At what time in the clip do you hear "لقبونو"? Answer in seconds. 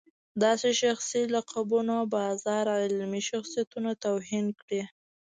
1.35-1.95